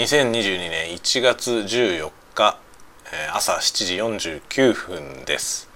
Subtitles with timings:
[0.00, 2.58] 2022年1月14日、
[3.12, 5.68] えー、朝7時49分です。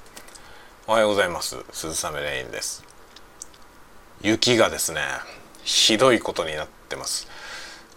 [0.86, 1.62] おはようございます。
[1.72, 2.82] 鈴雨レインです。
[4.22, 5.02] 雪がですね
[5.62, 7.28] ひどいことになってます。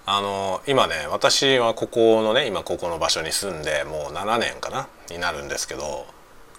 [0.05, 6.07] あの今ね私はここのね今ここの場所に住んでもう7年かなになるんですけど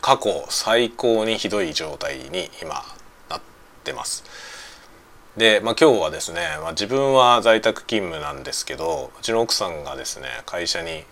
[0.01, 2.83] 過去最高にひどい状態に今
[3.29, 3.41] なっ
[3.85, 4.25] てます。
[5.39, 11.05] で、まあ、今日はですね、まあ、自分は在宅勤務なんですけどうちの奥さんがですね会社に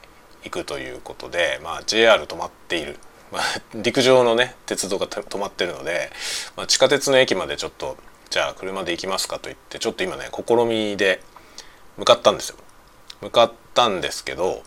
[0.43, 2.98] 行くということで、まあ、JR 止まっている、
[3.31, 3.43] まあ、
[3.75, 6.11] 陸上のね鉄道が止まってるので、
[6.57, 7.97] まあ、地下鉄の駅までちょっと
[8.29, 11.23] じゃあ車で行きますかと言ってちょっと今ね試みで
[11.97, 12.56] 向かったんですよ。
[13.20, 14.62] 向かったんですけど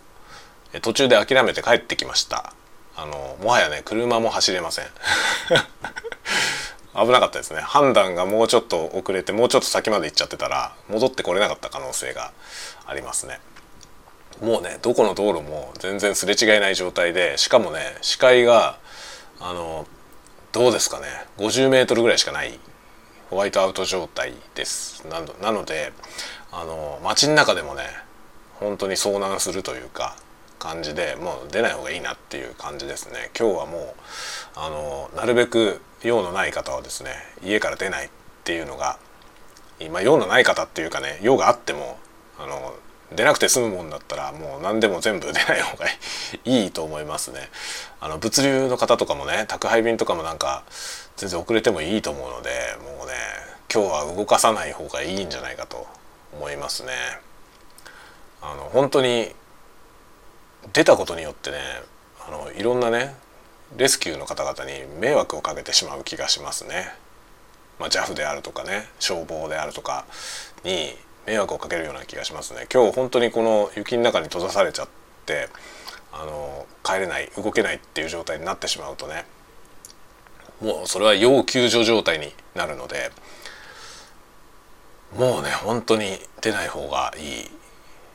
[0.80, 2.54] 途中で諦めて帰ってきました。
[2.96, 4.86] あのもはやね車も走れません。
[6.94, 7.60] 危なかったですね。
[7.60, 12.32] 判断がもうちょっと遅れてもうちょっと先まで行っちゃってたら戻ってこれなかった可能性が
[12.86, 13.40] ありますね。
[14.42, 18.78] もうねどこの道路も全然すれ違いない状態でしかもね視界が
[19.38, 19.86] あの
[20.52, 21.06] どうですかね。
[21.38, 22.58] 50メートルぐらいしかない
[23.28, 25.06] ホワイトアウト状態です。
[25.08, 25.92] なのなので
[26.50, 27.84] あの街の中でもね
[28.54, 30.16] 本当に遭難するというか
[30.60, 33.82] 感じでもう出ない方がいいなっていう感じですね今日はもう
[34.54, 37.10] あのなるべく用のない方はですね
[37.42, 38.10] 家から出ないっ
[38.44, 38.98] ていうのが
[39.80, 41.98] 今用のない方っていうかね用があっても
[42.38, 42.74] あの
[43.16, 45.86] 出なくて済むもんだったらもう何でも全部出ない方が
[46.44, 47.40] いいと思いますね。
[48.00, 50.62] あの物流の方とかもね宅配便とかもなんか
[51.16, 52.50] 全然遅れてもいいと思うので
[52.98, 53.14] もうね
[53.72, 55.88] 今日は動かさない方がいいんじゃないかと
[56.32, 56.92] 思いますね。
[58.42, 59.34] あの本当に
[60.72, 61.58] 出たことによってね
[62.26, 63.14] あのいろんなね
[63.76, 66.92] レスキューの方々に迷惑をかけてしまう気がしますね。
[67.78, 70.04] まあ、JAF であるとかね消防であるとか
[70.64, 70.94] に
[71.26, 72.66] 迷惑をかけるような気がしますね。
[72.72, 74.88] 今日本当にこの雪の中に閉ざされちゃっ
[75.24, 75.48] て
[76.12, 79.24] あの帰れない動けないっていう状態になってしまうとね
[80.60, 83.12] もうそれは要救助状態になるので
[85.16, 87.50] もうね本当に出ない方がいい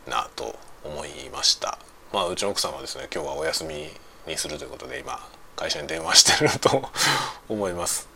[0.09, 1.79] なと思いました。
[2.15, 3.89] まあうちの奥さんはですね今日はお休み
[4.25, 5.19] にするということで今
[5.57, 6.89] 会社に電話してると
[7.49, 8.07] 思います。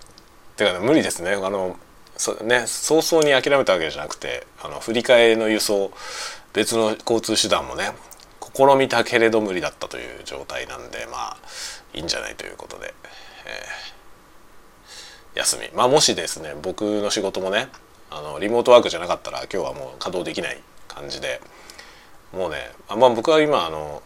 [0.55, 1.75] てか、ね、無理ですねあの
[2.15, 5.91] そね早々に諦めたわけじゃなくてあの振り替えの輸送
[6.53, 7.91] 別の交通手段もね
[8.55, 11.37] 試みたけれど無理だったという状態なんでまあ
[11.93, 12.93] いいんじゃないということで、
[15.33, 17.67] えー、休みまあもしですね僕の仕事もね
[18.11, 21.41] あのリモートワークじゃなかったら今日はもう稼働できない感じで
[22.33, 24.01] もうねまあ僕は今あの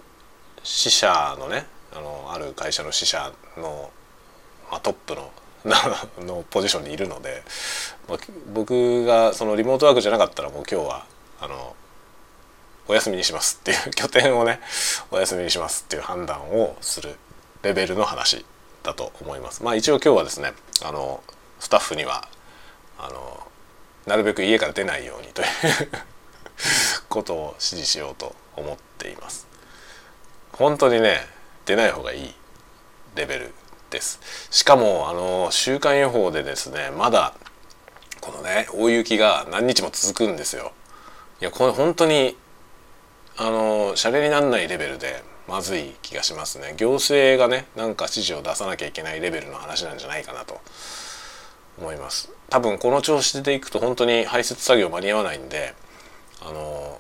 [0.64, 3.92] 支社のねあのある会社の支社の、
[4.72, 5.32] まあ、トップの
[6.20, 7.42] のポジションにいるので、
[8.10, 8.18] まあ、
[8.54, 11.06] 僕がそのリモートワークじゃなかったらもう今日は
[11.40, 11.76] あの
[12.88, 14.60] お休みにしますっていう拠点をね
[15.10, 17.16] お休みにしますっていう判断をする
[17.62, 18.46] レベルの話
[18.84, 19.64] だと思います。
[19.64, 21.24] まあ一応今日はですねあの
[21.60, 22.28] スタッフには
[23.00, 23.48] あの
[24.06, 25.48] なるべく家から出ないようにという
[27.14, 29.48] ことを指示しようと思っています。
[30.54, 31.20] 本当にね
[31.66, 32.34] 出ない方がいい
[33.16, 33.54] レベル
[33.92, 34.20] です。
[34.50, 37.36] しかもあの週間予報でですねまだ
[38.20, 40.72] このね大雪が何日も続くんですよ。
[41.40, 42.36] いやこれ本当に
[43.38, 46.74] あのシャレになんないレベルでまずい気がしますね。
[46.78, 50.60] 行政がねなんか指示を出さなきゃいけないレベルの話なんじゃないかなと。
[51.76, 52.32] 思います。
[52.50, 55.74] 多分この調子でいくと本当に排泄作業間に合わないんで
[56.40, 57.00] あの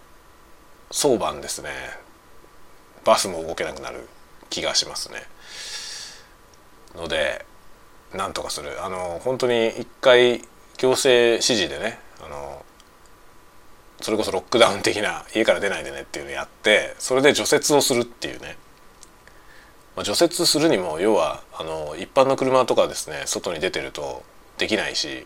[0.93, 1.71] 早晩ですね
[3.03, 4.07] バスも動けなくなる
[4.51, 5.23] 気がしますね。
[6.95, 7.43] ので
[8.13, 10.43] なんとかするあの本当に一回
[10.77, 12.63] 行政指示でねあの
[14.01, 18.55] それこそロックダウン的な家から出ないでねっていうのをやってそれで除雪をするっていうね、
[19.95, 24.21] まあ、除雪するにも要はあの一般の車とかですね外に出てると
[24.59, 25.25] できないし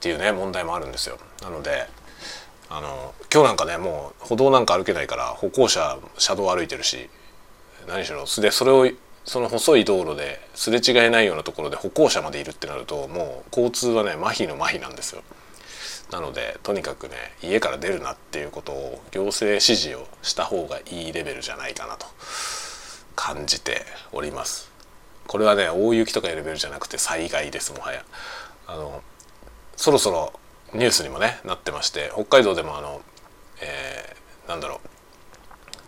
[0.00, 1.18] ていうね問題もあるんですよ。
[1.42, 1.86] なので
[2.72, 7.10] あの今日なんかねもう歩道なんか歩けないから歩行者車道歩いてるし
[7.88, 8.88] 何しろでそれを
[9.24, 15.22] その細い道路ですれ違えないようなところで歩行者までいるってなるともう交通はね麻痺の麻痺なんですよ。
[16.12, 22.06] なのでとにかくね家から出るなっていうことを行政指示をした方がいいレベルじゃないかなと
[23.14, 23.82] 感じて
[24.12, 24.70] おります。
[25.26, 28.04] これはね大雪とかいうレベルじゃなくて災害ですもはや。
[28.66, 29.02] あの
[29.76, 30.32] そろそろ
[30.74, 33.00] ニュースにもねなってまして北海道でもあの、
[33.62, 34.88] えー、なんだろう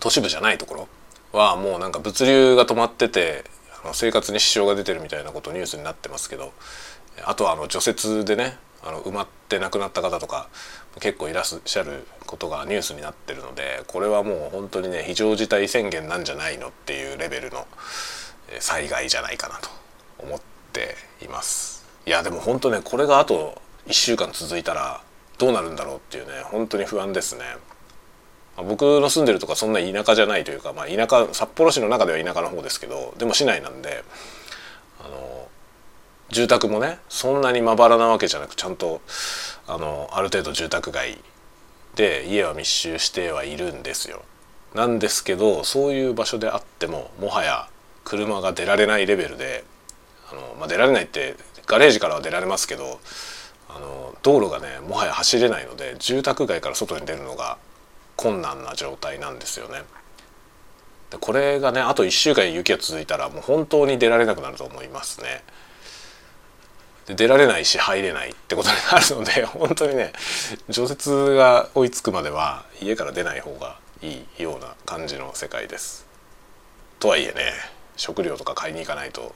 [0.01, 0.89] 都市部じゃないところ
[1.33, 3.45] はもうなんか物流が止まってて
[3.85, 6.53] あの生活に支障が出てるみたいなことニュースになってますけど
[7.25, 10.49] あとはあの除雪でねあの埋まって亡くなった方とか
[11.01, 17.67] 結構いらっしゃることがニュースになってるのでこれはもう本当にね非常事態宣言なんじゃないのっていうレベルの
[18.59, 19.71] 災害じゃないかなと
[20.19, 20.41] 思っ
[20.73, 21.87] ています。
[22.05, 25.03] いやでも本当ねこれがあと1週間続いたら
[25.39, 27.43] どうなるんだろうっていうね本当に不安ですね
[28.57, 34.05] 僕の住んでるとかそんな田舎じゃないというか、まあ、田舎札幌市の中では田舎の方ですけどでも市内なんで
[35.01, 35.49] あの
[36.31, 39.01] 住宅もねそんなにまばらなわけじゃなくちゃんと
[39.67, 41.19] あのある程度住宅街
[41.95, 44.23] で家は密集してはいるんですよ。
[44.75, 47.69] なんですけどそういう場所であってももはや
[48.05, 49.65] 車が出られないレベルで
[50.31, 51.37] あの、まあ、出られないって
[51.67, 52.99] ガレージからは出られますけど
[53.75, 57.59] あの道路がねもはや走れないので住宅街から外に出るのが
[58.17, 59.83] 困難な状態なんですよね。
[61.11, 65.43] でこれがねあと1週間雪が続いたらもう本当に出られなくなると思いますね。
[67.07, 70.13] で出られないし入れないってことになるので 本当にね
[70.69, 76.07] 除雪が追いつくまでは家から出ない方がいいような感じの世界です。
[77.01, 77.53] とはいえね
[77.97, 79.35] 食料とか買いに行かないと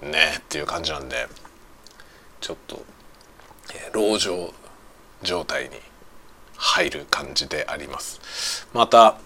[0.00, 1.28] ねっていう感じなんで
[2.44, 2.84] ちょっと、
[3.74, 4.52] えー、籠城
[5.22, 5.70] 状態に
[6.58, 8.68] 入る感じであります。
[8.74, 9.16] また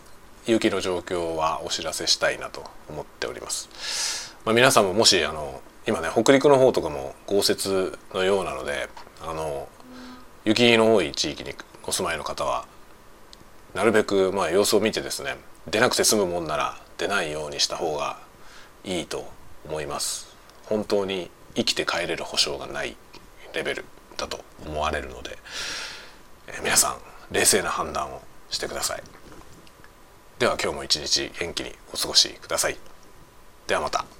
[0.47, 8.89] 雪の状況はお知らせしたいなと思っております、まあ、皆さんももしあの今ね北陸の方とかも豪雪のようなので
[9.21, 9.69] あの
[10.45, 11.55] 雪の多い地域に
[11.85, 12.67] お住まいの方は
[13.75, 15.37] なるべくまあ様子を見てですね
[15.69, 18.21] 出なくて済むもんなら出ないようにした方が
[18.85, 19.29] いいと
[19.67, 20.37] 思います。
[20.67, 22.97] 本当に生きて帰れる保証がない。
[23.59, 23.85] レベル
[24.17, 25.37] だと思われるので、
[26.47, 26.99] えー、皆さん
[27.33, 29.03] 冷静な判断をしてください。
[30.39, 32.77] では今日も一日元気にお過ごしください。
[33.67, 34.18] ではまた。